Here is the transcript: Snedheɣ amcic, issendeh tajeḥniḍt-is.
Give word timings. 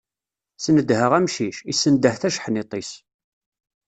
Snedheɣ 0.63 1.11
amcic, 1.19 1.57
issendeh 1.71 2.15
tajeḥniḍt-is. 2.17 2.91